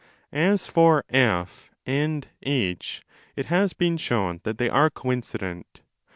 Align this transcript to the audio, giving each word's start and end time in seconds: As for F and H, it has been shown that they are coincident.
As 0.33 0.65
for 0.65 1.05
F 1.11 1.69
and 1.85 2.27
H, 2.41 3.03
it 3.35 3.45
has 3.45 3.73
been 3.73 3.97
shown 3.97 4.41
that 4.45 4.57
they 4.57 4.67
are 4.67 4.89
coincident. 4.89 5.81